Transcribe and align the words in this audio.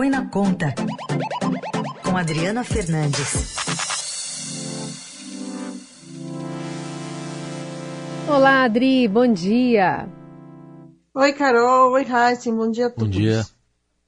Põe 0.00 0.08
na 0.08 0.24
Conta, 0.24 0.74
com 2.02 2.16
Adriana 2.16 2.64
Fernandes. 2.64 3.54
Olá, 8.26 8.64
Adri, 8.64 9.06
bom 9.06 9.30
dia. 9.30 10.08
Oi, 11.14 11.32
Carol. 11.34 11.92
Oi, 11.92 12.06
Heisen. 12.10 12.56
Bom 12.56 12.70
dia 12.70 12.86
a 12.86 12.90
todos. 12.90 13.08
Bom 13.08 13.10
dia. 13.10 13.44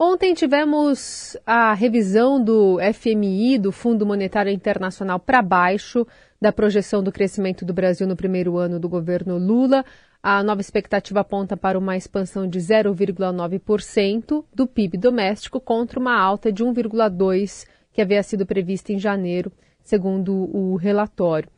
Ontem 0.04 0.34
tivemos 0.34 1.36
a 1.46 1.72
revisão 1.74 2.42
do 2.42 2.76
FMI, 2.92 3.56
do 3.56 3.70
Fundo 3.70 4.04
Monetário 4.04 4.50
Internacional, 4.50 5.20
para 5.20 5.40
baixo 5.40 6.04
da 6.40 6.50
projeção 6.50 7.04
do 7.04 7.12
crescimento 7.12 7.64
do 7.64 7.72
Brasil 7.72 8.04
no 8.04 8.16
primeiro 8.16 8.58
ano 8.58 8.80
do 8.80 8.88
governo 8.88 9.38
Lula. 9.38 9.84
A 10.20 10.42
nova 10.42 10.60
expectativa 10.60 11.20
aponta 11.20 11.56
para 11.56 11.78
uma 11.78 11.96
expansão 11.96 12.48
de 12.48 12.58
0,9% 12.58 14.44
do 14.52 14.66
PIB 14.66 14.98
doméstico 14.98 15.60
contra 15.60 16.00
uma 16.00 16.20
alta 16.20 16.50
de 16.50 16.64
1,2% 16.64 17.68
que 17.92 18.02
havia 18.02 18.24
sido 18.24 18.44
prevista 18.44 18.92
em 18.92 18.98
janeiro, 18.98 19.52
segundo 19.84 20.34
o 20.52 20.74
relatório. 20.74 21.48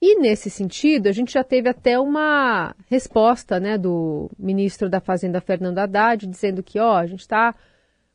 E 0.00 0.20
nesse 0.20 0.48
sentido, 0.50 1.08
a 1.08 1.12
gente 1.12 1.32
já 1.32 1.42
teve 1.42 1.68
até 1.68 1.98
uma 1.98 2.76
resposta 2.86 3.58
né, 3.58 3.76
do 3.76 4.30
ministro 4.38 4.88
da 4.88 5.00
Fazenda, 5.00 5.40
Fernando 5.40 5.80
Haddad, 5.80 6.28
dizendo 6.28 6.62
que 6.62 6.78
ó, 6.78 6.94
a 6.94 7.04
gente 7.04 7.22
está 7.22 7.56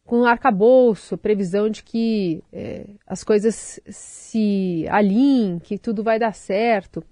com 0.06 0.26
arcabouço, 0.26 1.18
previsão 1.18 1.70
de 1.70 1.84
que 1.84 2.44
é, 2.52 2.88
as 3.08 3.24
coisas 3.24 3.80
se 3.88 4.86
alinhem, 4.90 5.60
que 5.60 5.78
tudo 5.78 6.04
vai 6.04 6.20
dar 6.20 6.34
certo. 6.34 7.04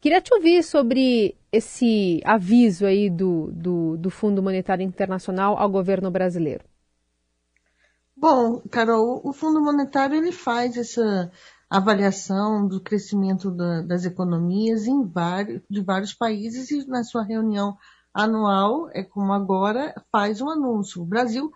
Queria 0.00 0.20
te 0.20 0.34
ouvir 0.34 0.62
sobre 0.62 1.36
esse 1.50 2.20
aviso 2.24 2.84
aí 2.84 3.08
do, 3.08 3.50
do, 3.52 3.96
do 3.96 4.10
Fundo 4.10 4.42
Monetário 4.42 4.84
Internacional 4.84 5.56
ao 5.56 5.70
governo 5.70 6.10
brasileiro. 6.10 6.64
Bom, 8.16 8.60
Carol, 8.70 9.20
o 9.24 9.32
Fundo 9.32 9.60
Monetário 9.60 10.16
ele 10.16 10.32
faz 10.32 10.76
essa 10.76 11.30
avaliação 11.70 12.66
do 12.66 12.80
crescimento 12.80 13.50
da, 13.50 13.82
das 13.82 14.04
economias 14.04 14.86
em 14.86 15.04
vários, 15.04 15.62
de 15.68 15.80
vários 15.80 16.12
países 16.12 16.70
e 16.70 16.86
na 16.86 17.02
sua 17.02 17.22
reunião 17.22 17.76
anual, 18.12 18.88
é 18.92 19.02
como 19.02 19.32
agora, 19.32 19.94
faz 20.12 20.40
um 20.40 20.48
anúncio. 20.48 21.02
O 21.02 21.06
Brasil 21.06 21.50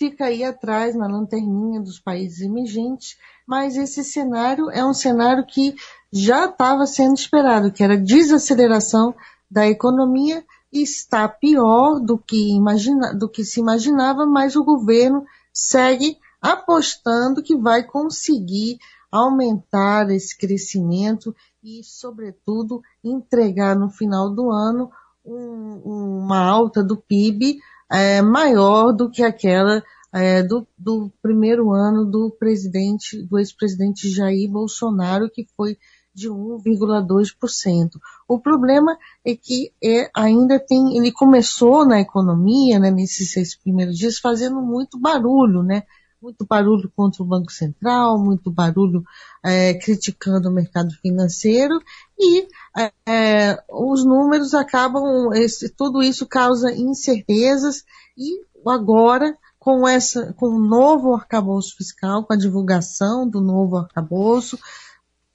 fica 0.00 0.24
aí 0.24 0.42
atrás 0.42 0.96
na 0.96 1.06
lanterninha 1.06 1.78
dos 1.78 2.00
países 2.00 2.40
emergentes, 2.40 3.18
mas 3.46 3.76
esse 3.76 4.02
cenário 4.02 4.70
é 4.70 4.82
um 4.82 4.94
cenário 4.94 5.44
que 5.44 5.74
já 6.10 6.46
estava 6.46 6.86
sendo 6.86 7.14
esperado, 7.14 7.70
que 7.70 7.84
era 7.84 7.98
desaceleração 7.98 9.14
da 9.50 9.68
economia 9.68 10.42
está 10.72 11.28
pior 11.28 12.00
do 12.00 12.16
que, 12.16 12.56
imagina, 12.56 13.12
do 13.12 13.28
que 13.28 13.44
se 13.44 13.60
imaginava, 13.60 14.24
mas 14.24 14.56
o 14.56 14.64
governo 14.64 15.26
segue 15.52 16.16
apostando 16.40 17.42
que 17.42 17.54
vai 17.54 17.82
conseguir 17.82 18.78
aumentar 19.12 20.08
esse 20.10 20.38
crescimento 20.38 21.34
e, 21.62 21.84
sobretudo, 21.84 22.80
entregar 23.04 23.76
no 23.76 23.90
final 23.90 24.30
do 24.30 24.50
ano 24.50 24.90
um, 25.26 26.22
uma 26.24 26.40
alta 26.40 26.82
do 26.82 26.96
PIB 26.96 27.58
é, 27.90 28.22
maior 28.22 28.92
do 28.92 29.10
que 29.10 29.22
aquela 29.22 29.82
é, 30.12 30.42
do, 30.42 30.66
do, 30.76 31.10
primeiro 31.22 31.72
ano 31.72 32.04
do 32.04 32.30
presidente, 32.30 33.22
do 33.22 33.38
ex-presidente 33.38 34.10
Jair 34.10 34.50
Bolsonaro, 34.50 35.30
que 35.30 35.46
foi 35.56 35.76
de 36.14 36.28
1,2%. 36.28 37.90
O 38.28 38.38
problema 38.38 38.96
é 39.24 39.34
que 39.34 39.72
é, 39.82 40.10
ainda 40.14 40.58
tem, 40.58 40.96
ele 40.96 41.12
começou 41.12 41.84
na 41.86 42.00
economia, 42.00 42.78
né, 42.78 42.90
nesses 42.90 43.32
seis 43.32 43.56
primeiros 43.56 43.96
dias, 43.96 44.18
fazendo 44.18 44.60
muito 44.60 44.98
barulho, 44.98 45.62
né? 45.62 45.84
Muito 46.22 46.44
barulho 46.44 46.90
contra 46.94 47.22
o 47.22 47.26
Banco 47.26 47.50
Central, 47.50 48.18
muito 48.18 48.50
barulho 48.50 49.02
é, 49.42 49.74
criticando 49.74 50.48
o 50.48 50.52
mercado 50.52 50.92
financeiro 51.00 51.80
e 52.18 52.46
é, 52.76 52.92
é 53.08 53.64
os 53.70 54.04
números 54.04 54.52
acabam, 54.52 55.32
esse, 55.32 55.70
tudo 55.70 56.02
isso 56.02 56.26
causa 56.26 56.72
incertezas 56.72 57.84
e 58.18 58.44
agora 58.68 59.34
com 59.58 59.88
essa, 59.88 60.32
com 60.34 60.46
o 60.46 60.60
novo 60.60 61.14
arcabouço 61.14 61.76
fiscal, 61.76 62.24
com 62.24 62.34
a 62.34 62.36
divulgação 62.36 63.28
do 63.28 63.40
novo 63.40 63.78
arcabouço, 63.78 64.58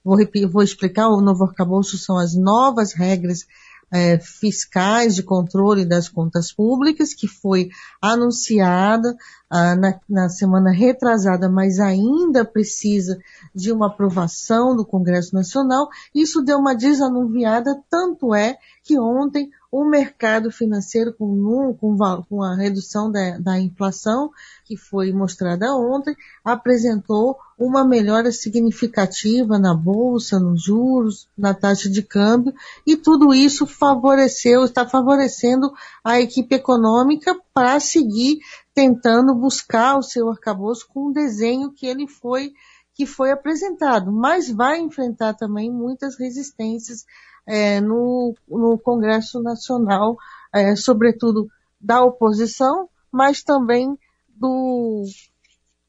Vou, 0.06 0.16
vou 0.48 0.62
explicar, 0.62 1.08
o 1.08 1.20
novo 1.20 1.42
arcabouço 1.42 1.98
são 1.98 2.16
as 2.16 2.32
novas 2.36 2.92
regras 2.92 3.44
é, 3.90 4.18
fiscais 4.18 5.14
de 5.14 5.22
controle 5.22 5.84
das 5.84 6.08
contas 6.08 6.52
públicas, 6.52 7.14
que 7.14 7.28
foi 7.28 7.68
anunciada 8.02 9.16
ah, 9.48 9.76
na, 9.76 10.00
na, 10.08 10.28
semana 10.28 10.70
retrasada, 10.70 11.48
mas 11.48 11.78
ainda 11.78 12.44
precisa 12.44 13.18
de 13.54 13.70
uma 13.70 13.86
aprovação 13.86 14.74
do 14.74 14.84
Congresso 14.84 15.34
Nacional. 15.34 15.88
Isso 16.14 16.42
deu 16.42 16.58
uma 16.58 16.74
desanuviada, 16.74 17.80
tanto 17.88 18.34
é 18.34 18.56
que 18.82 18.98
ontem 18.98 19.50
o 19.78 19.84
mercado 19.84 20.50
financeiro, 20.50 21.12
com, 21.12 21.76
com, 21.78 21.98
com 22.26 22.42
a 22.42 22.56
redução 22.56 23.12
da, 23.12 23.36
da, 23.36 23.60
inflação, 23.60 24.30
que 24.64 24.74
foi 24.74 25.12
mostrada 25.12 25.76
ontem, 25.76 26.16
apresentou 26.42 27.36
uma 27.58 27.86
melhora 27.86 28.32
significativa 28.32 29.58
na 29.58 29.74
bolsa, 29.74 30.40
nos 30.40 30.62
juros, 30.62 31.28
na 31.36 31.52
taxa 31.52 31.90
de 31.90 32.02
câmbio, 32.02 32.54
e 32.86 32.96
tudo 32.96 33.34
isso 33.34 33.66
favoreceu, 33.66 34.64
está 34.64 34.88
favorecendo 34.88 35.70
a 36.02 36.18
equipe 36.18 36.54
econômica 36.54 37.38
para 37.52 37.78
seguir 37.78 38.38
tentando 38.72 39.34
buscar 39.34 39.98
o 39.98 40.02
seu 40.02 40.30
arcabouço 40.30 40.86
com 40.88 41.08
o 41.10 41.12
desenho 41.12 41.70
que 41.70 41.86
ele 41.86 42.08
foi 42.08 42.54
que 42.96 43.04
foi 43.04 43.30
apresentado, 43.30 44.10
mas 44.10 44.50
vai 44.50 44.80
enfrentar 44.80 45.34
também 45.34 45.70
muitas 45.70 46.18
resistências 46.18 47.04
é, 47.46 47.78
no, 47.78 48.34
no, 48.48 48.78
Congresso 48.78 49.42
Nacional, 49.42 50.16
é, 50.52 50.74
sobretudo 50.74 51.46
da 51.78 52.02
oposição, 52.02 52.88
mas 53.12 53.42
também 53.42 53.98
do 54.34 55.04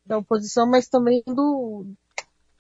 da 0.05 0.17
oposição, 0.17 0.69
mas 0.69 0.87
também 0.87 1.21
do, 1.25 1.85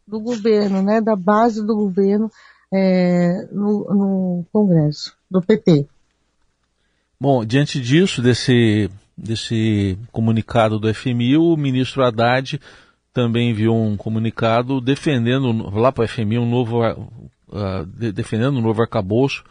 do 0.05 0.19
governo, 0.19 0.81
né, 0.81 0.99
da 0.99 1.15
base 1.15 1.65
do 1.65 1.75
governo 1.75 2.29
é, 2.73 3.47
no, 3.51 3.85
no 3.93 4.45
Congresso, 4.51 5.15
do 5.29 5.41
PT. 5.41 5.87
Bom, 7.19 7.45
diante 7.45 7.79
disso, 7.79 8.21
desse, 8.21 8.89
desse 9.17 9.97
comunicado 10.11 10.77
do 10.77 10.93
FMI, 10.93 11.37
o 11.37 11.55
ministro 11.55 12.03
Haddad 12.03 12.59
também 13.17 13.49
enviou 13.49 13.75
um 13.75 13.97
comunicado 13.97 14.79
defendendo 14.79 15.51
lá 15.75 15.91
para 15.91 16.05
o 16.05 16.07
FMI 16.07 16.37
um 16.37 16.47
novo 16.47 16.87
uh, 16.87 17.83
de, 17.87 18.11
defendendo 18.11 18.57
o 18.57 18.61
novo 18.61 18.79
arcabouço 18.83 19.43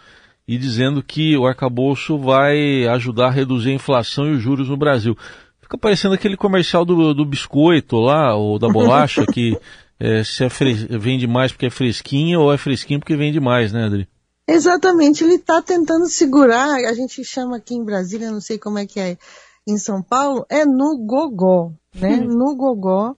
e 0.47 0.56
dizendo 0.56 1.03
que 1.03 1.37
o 1.37 1.49
arcabouço 1.49 2.16
vai 2.16 2.87
ajudar 2.87 3.26
a 3.26 3.32
reduzir 3.32 3.71
a 3.71 3.75
inflação 3.75 4.28
e 4.28 4.37
os 4.37 4.41
juros 4.41 4.69
no 4.69 4.76
Brasil. 4.76 5.19
Fica 5.60 5.76
parecendo 5.76 6.15
aquele 6.15 6.37
comercial 6.37 6.84
do, 6.84 7.12
do 7.12 7.26
biscoito 7.26 7.97
lá, 7.97 8.37
ou 8.37 8.56
da 8.56 8.69
bolacha, 8.69 9.26
que 9.34 9.59
é, 9.99 10.22
se 10.22 10.44
é 10.44 10.49
vende 10.97 11.26
mais 11.26 11.50
porque 11.50 11.66
é 11.66 11.71
fresquinho 11.71 12.43
ou 12.43 12.53
é 12.53 12.56
fresquinho 12.56 13.00
porque 13.00 13.16
vende 13.16 13.41
mais, 13.41 13.72
né, 13.72 13.87
Adri? 13.87 14.09
Exatamente, 14.47 15.25
ele 15.25 15.34
está 15.34 15.60
tentando 15.60 16.06
segurar, 16.06 16.76
a 16.88 16.94
gente 16.94 17.25
chama 17.25 17.56
aqui 17.56 17.75
em 17.75 17.84
Brasília, 17.84 18.31
não 18.31 18.41
sei 18.41 18.59
como 18.59 18.78
é 18.78 18.87
que 18.87 19.00
é 19.00 19.19
em 19.66 19.76
São 19.76 20.00
Paulo, 20.00 20.47
é 20.49 20.65
no 20.65 20.97
gogó, 21.05 21.72
né? 21.93 22.19
no 22.21 22.55
gogó 22.55 23.16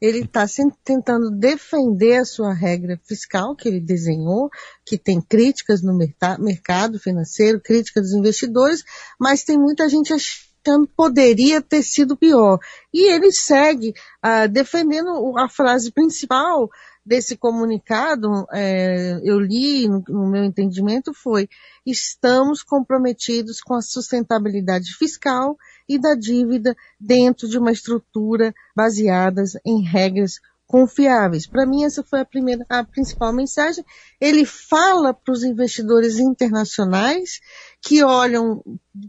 ele 0.00 0.20
está 0.20 0.46
tentando 0.84 1.30
defender 1.30 2.18
a 2.18 2.24
sua 2.24 2.52
regra 2.52 3.00
fiscal 3.04 3.56
que 3.56 3.68
ele 3.68 3.80
desenhou, 3.80 4.48
que 4.84 4.96
tem 4.96 5.20
críticas 5.20 5.82
no 5.82 5.96
mercado 6.38 6.98
financeiro, 6.98 7.60
críticas 7.60 8.04
dos 8.04 8.14
investidores, 8.14 8.84
mas 9.18 9.44
tem 9.44 9.58
muita 9.58 9.88
gente 9.88 10.12
achando 10.12 10.86
que 10.86 10.94
poderia 10.94 11.60
ter 11.60 11.82
sido 11.82 12.16
pior. 12.16 12.58
E 12.92 13.10
ele 13.12 13.32
segue 13.32 13.92
uh, 14.24 14.48
defendendo 14.48 15.36
a 15.36 15.48
frase 15.48 15.90
principal 15.90 16.68
desse 17.08 17.38
comunicado, 17.38 18.46
é, 18.52 19.18
eu 19.24 19.40
li, 19.40 19.88
no, 19.88 20.04
no, 20.06 20.30
meu 20.30 20.44
entendimento, 20.44 21.14
foi: 21.14 21.48
estamos 21.86 22.62
comprometidos 22.62 23.62
com 23.62 23.74
a 23.74 23.80
sustentabilidade 23.80 24.94
fiscal 24.94 25.56
e 25.88 25.98
da 25.98 26.14
dívida 26.14 26.76
dentro 27.00 27.48
de 27.48 27.58
uma 27.58 27.72
estrutura 27.72 28.54
baseada 28.76 29.42
em 29.64 29.82
regras 29.82 30.34
confiáveis. 30.68 31.46
Para 31.46 31.64
mim, 31.64 31.82
essa 31.82 32.04
foi 32.04 32.20
a 32.20 32.24
primeira, 32.26 32.64
a 32.68 32.84
principal 32.84 33.32
mensagem. 33.32 33.82
Ele 34.20 34.44
fala 34.44 35.14
para 35.14 35.32
os 35.32 35.42
investidores 35.42 36.18
internacionais 36.18 37.40
que 37.80 38.04
olham 38.04 38.62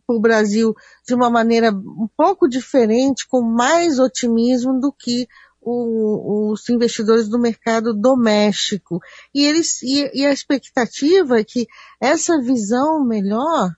para 0.07 0.15
o 0.15 0.21
Brasil 0.21 0.73
de 1.05 1.13
uma 1.13 1.29
maneira 1.29 1.69
um 1.71 2.07
pouco 2.15 2.47
diferente, 2.47 3.27
com 3.27 3.41
mais 3.41 3.99
otimismo 3.99 4.79
do 4.79 4.91
que 4.91 5.27
o, 5.61 6.51
os 6.51 6.67
investidores 6.69 7.27
do 7.27 7.37
mercado 7.37 7.93
doméstico. 7.93 8.99
E, 9.35 9.45
eles, 9.45 9.83
e, 9.83 10.09
e 10.13 10.25
a 10.25 10.31
expectativa 10.31 11.39
é 11.39 11.43
que 11.43 11.67
essa 11.99 12.41
visão 12.41 13.03
melhor 13.05 13.69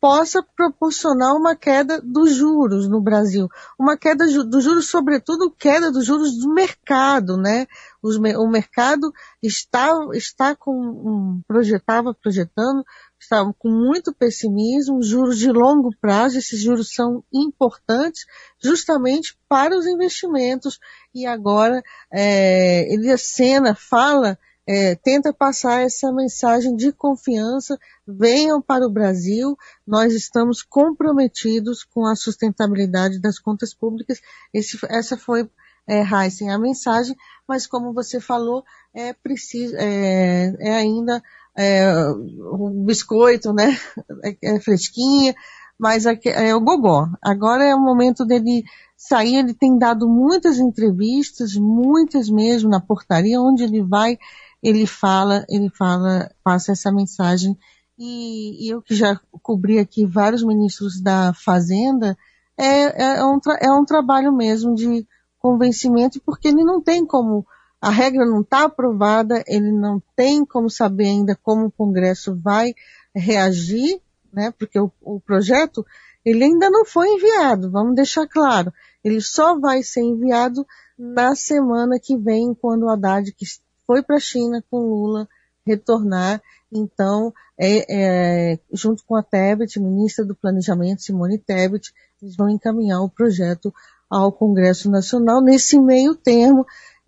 possa 0.00 0.42
proporcionar 0.56 1.34
uma 1.34 1.54
queda 1.54 2.00
dos 2.00 2.34
juros 2.34 2.88
no 2.88 3.00
Brasil. 3.02 3.48
Uma 3.78 3.98
queda 3.98 4.24
dos 4.44 4.64
juros, 4.64 4.88
sobretudo 4.88 5.50
queda 5.50 5.92
dos 5.92 6.06
juros 6.06 6.38
do 6.38 6.54
mercado, 6.54 7.36
né? 7.36 7.66
Os, 8.02 8.16
o 8.16 8.48
mercado 8.48 9.12
está, 9.42 9.92
está 10.14 10.56
com, 10.56 10.72
um, 10.72 11.42
projetava, 11.46 12.14
projetando, 12.14 12.82
estava 13.20 13.52
com 13.58 13.68
muito 13.68 14.14
pessimismo, 14.14 15.02
juros 15.02 15.38
de 15.38 15.52
longo 15.52 15.94
prazo, 16.00 16.38
esses 16.38 16.62
juros 16.62 16.94
são 16.94 17.22
importantes 17.30 18.24
justamente 18.58 19.36
para 19.46 19.76
os 19.76 19.86
investimentos. 19.86 20.78
E 21.14 21.26
agora, 21.26 21.82
é, 22.10 22.90
Elias 22.92 23.22
Sena 23.22 23.74
fala 23.74 24.38
é, 24.70 24.94
tenta 24.94 25.32
passar 25.32 25.82
essa 25.82 26.12
mensagem 26.12 26.76
de 26.76 26.92
confiança, 26.92 27.76
venham 28.06 28.62
para 28.62 28.86
o 28.86 28.90
Brasil, 28.90 29.58
nós 29.84 30.14
estamos 30.14 30.62
comprometidos 30.62 31.82
com 31.82 32.06
a 32.06 32.14
sustentabilidade 32.14 33.18
das 33.18 33.40
contas 33.40 33.74
públicas. 33.74 34.20
Esse, 34.54 34.78
essa 34.88 35.16
foi, 35.16 35.50
é, 35.88 36.04
Heisen, 36.04 36.50
a 36.50 36.58
mensagem, 36.58 37.16
mas 37.48 37.66
como 37.66 37.92
você 37.92 38.20
falou, 38.20 38.62
é 38.94 39.12
preciso, 39.12 39.74
é, 39.76 40.54
é 40.60 40.74
ainda 40.76 41.20
é, 41.58 41.92
o 42.06 42.70
biscoito, 42.86 43.52
né, 43.52 43.76
é, 44.22 44.54
é 44.54 44.60
fresquinha, 44.60 45.34
mas 45.76 46.06
é, 46.06 46.16
é 46.26 46.54
o 46.54 46.60
gogó. 46.60 47.08
Agora 47.20 47.64
é 47.64 47.74
o 47.74 47.80
momento 47.80 48.24
dele 48.24 48.62
sair, 48.96 49.34
ele 49.34 49.52
tem 49.52 49.76
dado 49.76 50.08
muitas 50.08 50.58
entrevistas, 50.58 51.56
muitas 51.56 52.30
mesmo 52.30 52.70
na 52.70 52.80
portaria, 52.80 53.40
onde 53.40 53.64
ele 53.64 53.82
vai 53.82 54.16
ele 54.62 54.86
fala, 54.86 55.44
ele 55.48 55.70
fala, 55.70 56.30
passa 56.44 56.72
essa 56.72 56.92
mensagem. 56.92 57.56
E, 57.98 58.66
e 58.66 58.70
eu 58.70 58.80
que 58.80 58.94
já 58.94 59.18
cobri 59.42 59.78
aqui 59.78 60.06
vários 60.06 60.42
ministros 60.42 61.00
da 61.00 61.32
Fazenda, 61.34 62.16
é, 62.56 63.18
é, 63.18 63.24
um, 63.24 63.38
é 63.60 63.72
um 63.72 63.84
trabalho 63.84 64.32
mesmo 64.32 64.74
de 64.74 65.06
convencimento, 65.38 66.20
porque 66.24 66.48
ele 66.48 66.62
não 66.62 66.80
tem 66.80 67.06
como, 67.06 67.46
a 67.80 67.90
regra 67.90 68.26
não 68.26 68.42
está 68.42 68.64
aprovada, 68.64 69.42
ele 69.46 69.72
não 69.72 70.02
tem 70.14 70.44
como 70.44 70.68
saber 70.68 71.06
ainda 71.06 71.38
como 71.42 71.66
o 71.66 71.70
Congresso 71.70 72.36
vai 72.36 72.74
reagir, 73.14 74.00
né, 74.32 74.52
porque 74.58 74.78
o, 74.78 74.92
o 75.00 75.20
projeto, 75.20 75.84
ele 76.24 76.44
ainda 76.44 76.68
não 76.70 76.84
foi 76.84 77.08
enviado, 77.08 77.70
vamos 77.70 77.94
deixar 77.94 78.26
claro. 78.28 78.72
Ele 79.02 79.20
só 79.20 79.58
vai 79.58 79.82
ser 79.82 80.02
enviado 80.02 80.66
na 80.98 81.34
semana 81.34 81.98
que 81.98 82.16
vem, 82.16 82.54
quando 82.54 82.84
o 82.84 82.90
Haddad, 82.90 83.32
que 83.32 83.46
foi 83.90 84.04
para 84.04 84.18
a 84.18 84.20
China 84.20 84.62
com 84.70 84.78
Lula 84.78 85.28
retornar. 85.66 86.40
Então, 86.72 87.34
é, 87.58 88.52
é, 88.52 88.58
junto 88.72 89.04
com 89.04 89.16
a 89.16 89.22
Tebet, 89.22 89.80
ministra 89.80 90.24
do 90.24 90.32
Planejamento, 90.32 91.02
Simone 91.02 91.38
Tebet, 91.38 91.92
eles 92.22 92.36
vão 92.36 92.48
encaminhar 92.48 93.02
o 93.02 93.08
projeto 93.08 93.74
ao 94.08 94.30
Congresso 94.30 94.88
Nacional. 94.88 95.40
Nesse 95.40 95.76
meio 95.80 96.14
termo, 96.14 96.64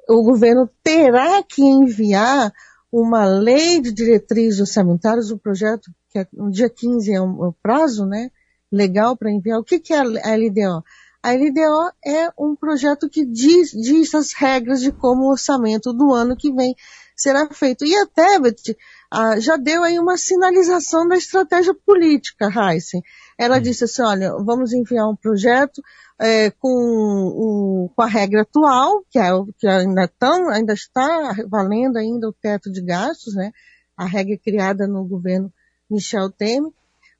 o 0.08 0.24
governo 0.24 0.68
terá 0.82 1.40
que 1.44 1.62
enviar 1.62 2.52
uma 2.90 3.24
lei 3.24 3.80
de 3.80 3.92
diretrizes 3.92 4.58
orçamentárias, 4.58 5.30
o 5.30 5.36
um 5.36 5.38
projeto, 5.38 5.88
que 6.10 6.18
é, 6.18 6.26
no 6.32 6.50
dia 6.50 6.68
15 6.68 7.14
é 7.14 7.20
o, 7.20 7.46
é 7.46 7.54
prazo, 7.62 8.04
né, 8.06 8.28
legal 8.72 9.16
para 9.16 9.30
enviar. 9.30 9.60
O 9.60 9.64
que, 9.64 9.78
que 9.78 9.92
é 9.92 9.98
a 9.98 10.02
LDO? 10.02 10.82
A 11.22 11.32
LDO 11.32 11.92
é 12.04 12.30
um 12.36 12.56
projeto 12.56 13.08
que 13.08 13.24
diz, 13.24 13.70
diz 13.70 14.12
as 14.12 14.32
regras 14.32 14.80
de 14.80 14.90
como 14.90 15.22
o 15.22 15.30
orçamento 15.30 15.92
do 15.92 16.12
ano 16.12 16.36
que 16.36 16.52
vem 16.52 16.74
será 17.16 17.48
feito. 17.52 17.84
E 17.84 17.94
a 17.94 18.06
Tebet 18.06 18.76
ah, 19.08 19.38
já 19.38 19.56
deu 19.56 19.84
aí 19.84 20.00
uma 20.00 20.16
sinalização 20.16 21.06
da 21.06 21.16
estratégia 21.16 21.74
política, 21.86 22.46
Heisen. 22.46 23.02
Ela 23.38 23.58
hum. 23.58 23.60
disse 23.60 23.84
assim, 23.84 24.02
olha, 24.02 24.32
vamos 24.44 24.72
enviar 24.72 25.08
um 25.08 25.14
projeto 25.14 25.80
é, 26.18 26.50
com, 26.50 26.68
o, 26.68 27.90
com 27.94 28.02
a 28.02 28.06
regra 28.06 28.42
atual, 28.42 29.04
que, 29.08 29.18
é, 29.18 29.30
que 29.58 29.68
ainda, 29.68 30.08
tão, 30.18 30.48
ainda 30.48 30.72
está 30.72 31.34
valendo 31.48 31.98
ainda 31.98 32.28
o 32.28 32.32
teto 32.32 32.70
de 32.70 32.82
gastos, 32.82 33.34
né? 33.34 33.52
A 33.96 34.06
regra 34.06 34.36
criada 34.38 34.88
no 34.88 35.04
governo 35.04 35.52
Michel 35.88 36.30
Temer 36.30 36.72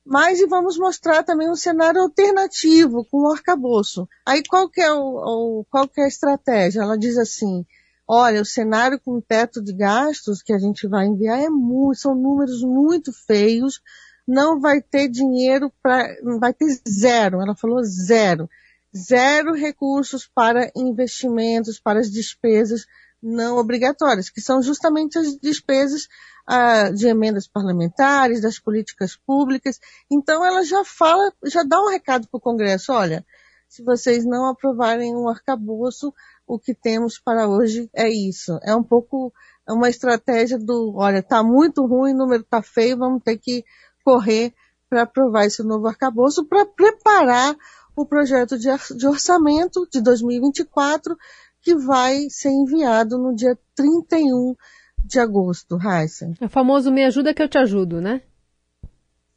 mas 0.05 0.39
e 0.39 0.47
vamos 0.47 0.77
mostrar 0.77 1.23
também 1.23 1.49
um 1.49 1.55
cenário 1.55 2.01
alternativo 2.01 3.05
com 3.05 3.23
o 3.23 3.31
arcabouço. 3.31 4.07
Aí 4.25 4.43
qual 4.47 4.69
que 4.69 4.81
é, 4.81 4.91
o, 4.91 5.59
o, 5.61 5.65
qual 5.69 5.87
que 5.87 6.01
é 6.01 6.05
a 6.05 6.07
estratégia? 6.07 6.81
Ela 6.81 6.97
diz 6.97 7.17
assim, 7.17 7.65
olha, 8.07 8.41
o 8.41 8.45
cenário 8.45 8.99
com 8.99 9.21
teto 9.21 9.61
de 9.61 9.73
gastos 9.73 10.41
que 10.41 10.51
a 10.51 10.59
gente 10.59 10.87
vai 10.87 11.05
enviar 11.05 11.39
é 11.39 11.49
muito, 11.49 11.99
são 11.99 12.13
números 12.13 12.61
muito 12.61 13.13
feios, 13.25 13.81
não 14.27 14.59
vai 14.59 14.81
ter 14.81 15.07
dinheiro 15.07 15.71
para, 15.81 16.15
vai 16.39 16.53
ter 16.53 16.67
zero, 16.87 17.41
ela 17.41 17.55
falou 17.55 17.83
zero. 17.83 18.49
Zero 18.95 19.53
recursos 19.53 20.29
para 20.33 20.71
investimentos, 20.75 21.79
para 21.79 21.99
as 21.99 22.11
despesas 22.11 22.85
não 23.23 23.57
obrigatórias, 23.57 24.29
que 24.29 24.41
são 24.41 24.61
justamente 24.61 25.17
as 25.17 25.37
despesas 25.37 26.07
ah, 26.45 26.89
de 26.89 27.07
emendas 27.07 27.47
parlamentares, 27.47 28.41
das 28.41 28.59
políticas 28.59 29.15
públicas. 29.15 29.79
Então 30.11 30.45
ela 30.45 30.63
já 30.63 30.83
fala, 30.83 31.31
já 31.45 31.63
dá 31.63 31.81
um 31.81 31.89
recado 31.89 32.27
para 32.27 32.37
o 32.37 32.41
Congresso, 32.41 32.91
olha, 32.91 33.25
se 33.69 33.81
vocês 33.81 34.25
não 34.25 34.47
aprovarem 34.47 35.15
um 35.15 35.29
arcabouço, 35.29 36.13
o 36.45 36.59
que 36.59 36.75
temos 36.75 37.17
para 37.17 37.47
hoje 37.47 37.89
é 37.93 38.09
isso. 38.09 38.59
É 38.61 38.75
um 38.75 38.83
pouco 38.83 39.33
é 39.67 39.71
uma 39.71 39.89
estratégia 39.89 40.59
do, 40.59 40.93
olha, 40.95 41.19
está 41.19 41.41
muito 41.41 41.85
ruim, 41.85 42.13
o 42.13 42.17
número 42.17 42.43
está 42.43 42.61
feio, 42.61 42.97
vamos 42.97 43.23
ter 43.23 43.37
que 43.37 43.63
correr 44.03 44.53
para 44.89 45.03
aprovar 45.03 45.45
esse 45.45 45.63
novo 45.63 45.87
arcabouço, 45.87 46.45
para 46.45 46.65
preparar 46.65 47.55
o 47.95 48.05
projeto 48.05 48.57
de, 48.57 48.67
de 48.95 49.07
orçamento 49.07 49.87
de 49.91 50.01
2024, 50.01 51.17
que 51.63 51.75
vai 51.75 52.29
ser 52.29 52.49
enviado 52.49 53.17
no 53.17 53.33
dia 53.33 53.57
31 53.73 54.55
de 55.03 55.19
agosto, 55.19 55.77
Raíssa. 55.77 56.31
É 56.39 56.45
o 56.45 56.49
famoso 56.49 56.91
me 56.91 57.03
ajuda 57.05 57.33
que 57.33 57.41
eu 57.41 57.49
te 57.49 57.57
ajudo, 57.57 58.01
né? 58.01 58.21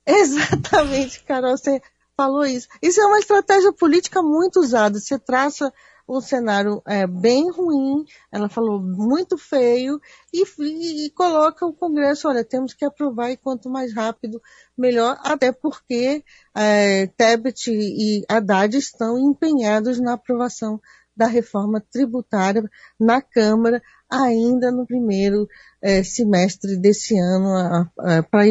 Exatamente, 0.05 1.23
Carol, 1.25 1.57
você 1.57 1.81
falou 2.17 2.45
isso. 2.45 2.69
Isso 2.83 3.01
é 3.01 3.07
uma 3.07 3.19
estratégia 3.19 3.73
política 3.73 4.23
muito 4.23 4.61
usada. 4.61 4.99
Você 4.99 5.19
traça 5.19 5.73
um 6.09 6.21
cenário 6.21 6.81
é, 6.87 7.05
bem 7.07 7.51
ruim, 7.51 8.05
ela 8.31 8.49
falou 8.49 8.81
muito 8.81 9.37
feio, 9.37 10.01
e, 10.33 10.45
e, 10.61 11.07
e, 11.07 11.11
coloca 11.11 11.67
o 11.67 11.73
Congresso, 11.73 12.29
olha, 12.29 12.45
temos 12.45 12.73
que 12.73 12.85
aprovar 12.85 13.33
e 13.33 13.37
quanto 13.37 13.69
mais 13.69 13.93
rápido, 13.93 14.41
melhor, 14.79 15.19
até 15.25 15.51
porque 15.51 16.23
é, 16.55 17.09
Tebet 17.09 17.73
e 17.73 18.25
Haddad 18.29 18.77
estão 18.77 19.19
empenhados 19.19 19.99
na 19.99 20.13
aprovação 20.13 20.81
da 21.17 21.27
reforma 21.27 21.81
tributária 21.81 22.63
na 22.99 23.23
Câmara 23.23 23.83
ainda 24.09 24.71
no 24.71 24.87
primeiro 24.87 25.49
é, 25.83 26.03
semestre 26.03 26.77
desse 26.77 27.19
ano 27.19 27.91
para 28.31 28.47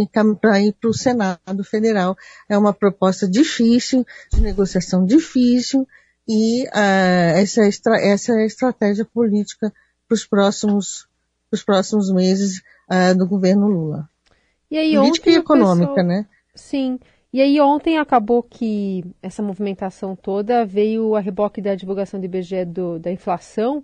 ir 0.61 0.73
para 0.73 0.89
o 0.89 0.93
Senado 0.93 1.63
Federal. 1.63 2.17
É 2.49 2.57
uma 2.57 2.73
proposta 2.73 3.27
difícil, 3.27 4.05
de 4.33 4.41
negociação 4.41 5.05
difícil, 5.05 5.87
e 6.27 6.63
uh, 6.63 7.37
essa, 7.37 7.61
é 7.61 7.67
extra, 7.67 7.97
essa 7.97 8.33
é 8.33 8.43
a 8.43 8.45
estratégia 8.45 9.05
política 9.05 9.71
para 10.07 10.15
os 10.15 10.25
próximos, 10.25 11.07
próximos 11.65 12.11
meses 12.11 12.61
uh, 12.89 13.15
do 13.15 13.27
governo 13.27 13.67
Lula. 13.67 14.09
E 14.69 14.77
aí, 14.77 14.95
política 14.95 15.29
e 15.29 15.35
econômica, 15.35 15.93
pessoal... 15.93 16.07
né? 16.07 16.25
Sim. 16.55 16.99
E 17.35 17.41
aí 17.41 17.59
ontem 17.59 17.97
acabou 17.97 18.41
que 18.41 19.03
essa 19.21 19.43
movimentação 19.43 20.15
toda 20.15 20.65
veio 20.65 21.17
a 21.17 21.19
reboque 21.19 21.61
da 21.61 21.75
divulgação 21.75 22.17
do 22.17 22.25
IBGE 22.25 22.63
do, 22.63 22.97
da 22.97 23.11
inflação 23.11 23.83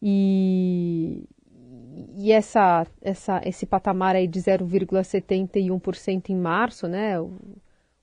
e, 0.00 1.24
e 2.16 2.30
essa, 2.30 2.86
essa, 3.02 3.40
esse 3.44 3.66
patamar 3.66 4.14
aí 4.14 4.28
de 4.28 4.38
0,71% 4.38 6.30
em 6.30 6.36
março, 6.36 6.86
né, 6.86 7.18
o, 7.20 7.36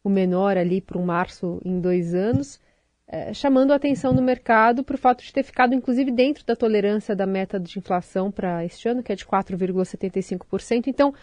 o 0.04 0.10
menor 0.10 0.58
ali 0.58 0.82
para 0.82 0.98
um 0.98 1.06
março 1.06 1.62
em 1.64 1.80
dois 1.80 2.14
anos, 2.14 2.60
é, 3.08 3.34
chamando 3.34 3.72
a 3.72 3.78
atenção 3.78 4.12
no 4.12 4.22
mercado 4.22 4.84
para 4.84 4.96
o 4.96 5.00
fato 5.00 5.24
de 5.24 5.32
ter 5.32 5.44
ficado, 5.44 5.74
inclusive, 5.74 6.12
dentro 6.12 6.46
da 6.46 6.54
tolerância 6.54 7.16
da 7.16 7.26
meta 7.26 7.58
de 7.58 7.80
inflação 7.80 8.30
para 8.30 8.66
este 8.66 8.90
ano, 8.90 9.02
que 9.02 9.14
é 9.14 9.16
de 9.16 9.26
4,75%. 9.26 10.88
Então, 10.88 11.14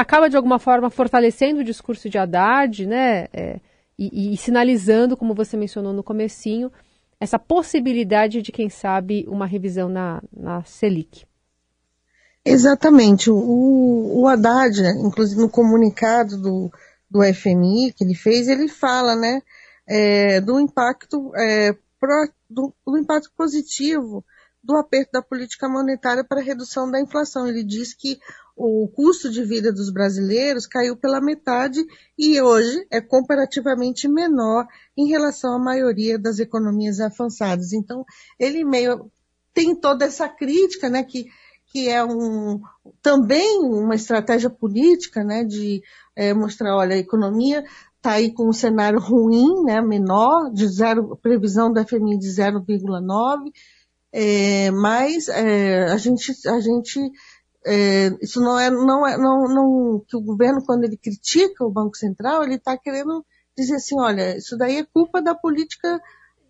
acaba 0.00 0.30
de 0.30 0.36
alguma 0.36 0.58
forma 0.58 0.88
fortalecendo 0.88 1.60
o 1.60 1.64
discurso 1.64 2.08
de 2.08 2.16
Haddad, 2.16 2.86
né? 2.86 3.28
É, 3.32 3.60
e, 3.98 4.32
e, 4.32 4.36
sinalizando, 4.36 5.16
como 5.16 5.34
você 5.34 5.56
mencionou 5.58 5.92
no 5.92 6.02
comecinho, 6.02 6.72
essa 7.20 7.38
possibilidade 7.38 8.40
de, 8.40 8.50
quem 8.50 8.70
sabe, 8.70 9.26
uma 9.28 9.44
revisão 9.44 9.90
na, 9.90 10.22
na 10.34 10.64
Selic. 10.64 11.26
Exatamente. 12.42 13.30
O, 13.30 14.22
o 14.22 14.26
Haddad, 14.26 14.80
inclusive 15.04 15.38
no 15.38 15.50
comunicado 15.50 16.40
do, 16.40 16.70
do 17.10 17.22
FMI 17.22 17.92
que 17.92 18.02
ele 18.02 18.14
fez, 18.14 18.48
ele 18.48 18.68
fala, 18.68 19.14
né, 19.14 19.42
é, 19.86 20.40
do 20.40 20.58
impacto 20.58 21.30
é, 21.36 21.74
pro, 22.00 22.30
do, 22.48 22.74
do 22.86 22.96
impacto 22.96 23.30
positivo 23.36 24.24
do 24.62 24.76
aperto 24.76 25.12
da 25.12 25.22
política 25.22 25.68
monetária 25.68 26.24
para 26.24 26.40
a 26.40 26.44
redução 26.44 26.90
da 26.90 27.00
inflação. 27.00 27.46
Ele 27.46 27.62
diz 27.62 27.94
que 27.94 28.18
o 28.62 28.86
custo 28.88 29.30
de 29.30 29.42
vida 29.42 29.72
dos 29.72 29.90
brasileiros 29.90 30.66
caiu 30.66 30.94
pela 30.94 31.18
metade 31.18 31.82
e 32.18 32.38
hoje 32.42 32.86
é 32.90 33.00
comparativamente 33.00 34.06
menor 34.06 34.66
em 34.94 35.08
relação 35.08 35.54
à 35.54 35.58
maioria 35.58 36.18
das 36.18 36.38
economias 36.38 37.00
avançadas. 37.00 37.72
Então, 37.72 38.04
ele 38.38 38.62
meio 38.62 39.10
tem 39.54 39.74
toda 39.74 40.04
essa 40.04 40.28
crítica, 40.28 40.90
né, 40.90 41.02
que, 41.02 41.26
que 41.72 41.88
é 41.88 42.04
um, 42.04 42.60
também 43.00 43.60
uma 43.60 43.94
estratégia 43.94 44.50
política, 44.50 45.24
né, 45.24 45.42
de 45.42 45.82
é, 46.14 46.34
mostrar, 46.34 46.76
olha, 46.76 46.94
a 46.94 46.98
economia 46.98 47.64
está 47.96 48.12
aí 48.12 48.30
com 48.30 48.48
um 48.48 48.52
cenário 48.52 49.00
ruim, 49.00 49.64
né, 49.64 49.80
menor, 49.80 50.52
de 50.52 50.68
zero, 50.68 51.16
previsão 51.16 51.72
da 51.72 51.84
FMI 51.84 52.18
de 52.18 52.28
0,9, 52.28 53.50
é, 54.12 54.70
mas 54.70 55.28
é, 55.28 55.84
a 55.84 55.96
gente, 55.96 56.32
a 56.46 56.60
gente 56.60 57.00
é, 57.66 58.08
isso 58.22 58.40
não 58.40 58.58
é, 58.58 58.70
não 58.70 59.06
é, 59.06 59.16
não, 59.16 59.44
não, 59.48 60.04
que 60.08 60.16
o 60.16 60.20
governo, 60.20 60.64
quando 60.64 60.84
ele 60.84 60.96
critica 60.96 61.64
o 61.64 61.70
Banco 61.70 61.96
Central, 61.96 62.42
ele 62.42 62.54
está 62.54 62.76
querendo 62.76 63.24
dizer 63.56 63.76
assim, 63.76 63.98
olha, 63.98 64.36
isso 64.36 64.56
daí 64.56 64.78
é 64.78 64.84
culpa 64.84 65.20
da 65.20 65.34
política, 65.34 66.00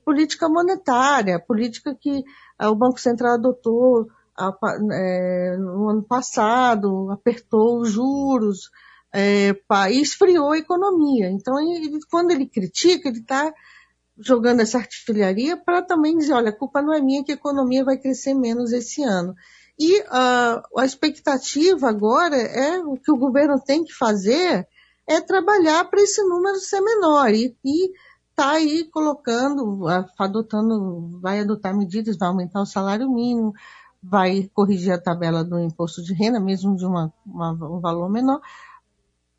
política 0.04 0.48
monetária, 0.48 1.40
política 1.40 1.96
que 1.98 2.22
o 2.60 2.74
Banco 2.74 3.00
Central 3.00 3.34
adotou 3.34 4.08
a, 4.38 4.56
é, 4.92 5.56
no 5.58 5.88
ano 5.88 6.02
passado, 6.02 7.10
apertou 7.10 7.80
os 7.80 7.90
juros, 7.90 8.70
é, 9.12 9.50
e 9.90 10.00
esfriou 10.00 10.52
a 10.52 10.58
economia. 10.58 11.28
Então, 11.28 11.58
ele, 11.60 11.98
quando 12.10 12.30
ele 12.30 12.46
critica, 12.46 13.08
ele 13.08 13.18
está 13.18 13.52
jogando 14.18 14.60
essa 14.60 14.78
artilharia 14.78 15.56
para 15.56 15.82
também 15.82 16.16
dizer, 16.16 16.34
olha, 16.34 16.50
a 16.50 16.56
culpa 16.56 16.82
não 16.82 16.92
é 16.92 17.00
minha 17.00 17.24
que 17.24 17.32
a 17.32 17.34
economia 17.34 17.84
vai 17.84 17.98
crescer 17.98 18.34
menos 18.34 18.72
esse 18.72 19.02
ano. 19.02 19.34
E 19.80 19.98
uh, 20.02 20.78
a 20.78 20.84
expectativa 20.84 21.88
agora 21.88 22.36
é 22.36 22.78
o 22.80 22.98
que 22.98 23.10
o 23.10 23.16
governo 23.16 23.58
tem 23.58 23.82
que 23.82 23.94
fazer 23.94 24.68
é 25.08 25.20
trabalhar 25.22 25.86
para 25.86 26.02
esse 26.02 26.22
número 26.22 26.56
ser 26.56 26.82
menor 26.82 27.30
e 27.30 27.56
está 28.30 28.50
aí 28.52 28.84
colocando, 28.84 29.86
adotando, 30.18 31.18
vai 31.20 31.40
adotar 31.40 31.74
medidas, 31.74 32.18
vai 32.18 32.28
aumentar 32.28 32.60
o 32.60 32.66
salário 32.66 33.10
mínimo, 33.10 33.54
vai 34.02 34.50
corrigir 34.52 34.92
a 34.92 35.00
tabela 35.00 35.42
do 35.42 35.58
imposto 35.58 36.02
de 36.02 36.12
renda, 36.12 36.38
mesmo 36.38 36.76
de 36.76 36.84
uma, 36.84 37.10
uma, 37.24 37.52
um 37.52 37.80
valor 37.80 38.10
menor, 38.10 38.40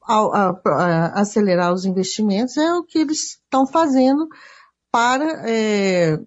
a, 0.04 0.16
a, 0.16 0.62
a, 0.66 1.22
acelerar 1.22 1.72
os 1.72 1.86
investimentos, 1.86 2.58
é 2.58 2.74
o 2.74 2.84
que 2.84 2.98
eles 2.98 3.34
estão 3.36 3.68
fazendo 3.68 4.28
para 4.92 5.48
é, 5.48 6.20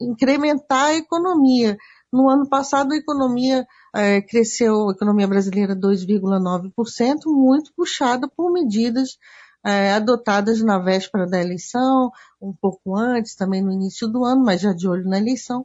incrementar 0.00 0.86
a 0.86 0.94
economia. 0.96 1.76
No 2.12 2.28
ano 2.28 2.46
passado, 2.46 2.92
a 2.92 2.96
economia 2.96 3.66
é, 3.94 4.20
cresceu, 4.20 4.90
a 4.90 4.92
economia 4.92 5.26
brasileira 5.26 5.74
2,9%, 5.74 7.20
muito 7.26 7.72
puxada 7.74 8.28
por 8.28 8.52
medidas 8.52 9.16
é, 9.64 9.92
adotadas 9.92 10.60
na 10.62 10.78
véspera 10.78 11.26
da 11.26 11.40
eleição, 11.40 12.10
um 12.40 12.52
pouco 12.52 12.94
antes, 12.96 13.34
também 13.34 13.62
no 13.62 13.72
início 13.72 14.08
do 14.08 14.24
ano, 14.24 14.44
mas 14.44 14.60
já 14.60 14.74
de 14.74 14.86
olho 14.86 15.08
na 15.08 15.18
eleição, 15.18 15.64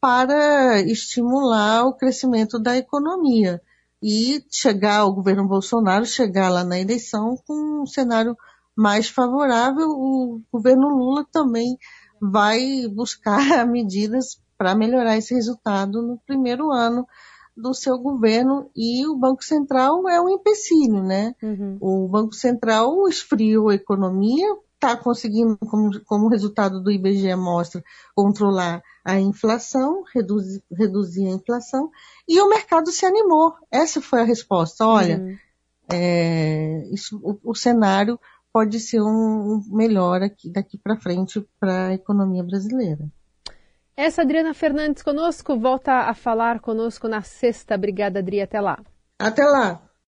para 0.00 0.80
estimular 0.80 1.84
o 1.86 1.94
crescimento 1.94 2.58
da 2.58 2.76
economia 2.76 3.62
e 4.02 4.44
chegar, 4.50 5.04
o 5.06 5.14
governo 5.14 5.46
Bolsonaro 5.48 6.04
chegar 6.04 6.50
lá 6.50 6.64
na 6.64 6.78
eleição 6.78 7.36
com 7.46 7.82
um 7.82 7.86
cenário 7.86 8.36
mais 8.76 9.08
favorável. 9.08 9.88
O 9.88 10.42
governo 10.52 10.88
Lula 10.88 11.24
também 11.32 11.78
vai 12.20 12.86
buscar 12.88 13.64
medidas 13.66 14.42
para 14.56 14.74
melhorar 14.74 15.16
esse 15.16 15.34
resultado 15.34 16.02
no 16.02 16.18
primeiro 16.26 16.70
ano 16.70 17.06
do 17.56 17.72
seu 17.72 17.96
governo 17.98 18.68
e 18.74 19.06
o 19.06 19.16
Banco 19.16 19.44
Central 19.44 20.08
é 20.08 20.20
um 20.20 20.28
empecilho, 20.28 21.02
né? 21.02 21.34
Uhum. 21.42 21.78
O 21.80 22.08
Banco 22.08 22.34
Central 22.34 23.08
esfriou 23.08 23.68
a 23.68 23.74
economia, 23.74 24.46
está 24.74 24.96
conseguindo, 24.96 25.56
como, 25.58 26.00
como 26.04 26.28
resultado 26.28 26.82
do 26.82 26.90
IBGE 26.90 27.34
mostra, 27.36 27.82
controlar 28.14 28.82
a 29.04 29.18
inflação, 29.18 30.02
reduzir, 30.12 30.62
reduzir 30.70 31.26
a 31.26 31.32
inflação, 31.32 31.90
e 32.28 32.40
o 32.40 32.48
mercado 32.48 32.90
se 32.90 33.06
animou. 33.06 33.54
Essa 33.70 34.00
foi 34.00 34.20
a 34.20 34.24
resposta. 34.24 34.84
Olha, 34.86 35.18
uhum. 35.18 35.36
é, 35.92 36.88
isso, 36.92 37.20
o, 37.22 37.50
o, 37.50 37.54
cenário 37.54 38.18
pode 38.52 38.80
ser 38.80 39.00
um, 39.00 39.06
um 39.06 39.62
melhor 39.68 40.22
aqui, 40.22 40.50
daqui 40.50 40.76
para 40.76 41.00
frente 41.00 41.46
para 41.60 41.88
a 41.88 41.94
economia 41.94 42.42
brasileira. 42.42 43.08
Essa 43.96 44.22
Adriana 44.22 44.52
Fernandes 44.54 45.02
conosco 45.02 45.56
volta 45.56 45.92
a 46.08 46.14
falar 46.14 46.58
conosco 46.60 47.06
na 47.06 47.22
sexta. 47.22 47.76
Obrigada, 47.76 48.18
Adri. 48.18 48.40
Até 48.40 48.60
lá. 48.60 48.78
Até 49.18 49.44
lá. 49.44 49.80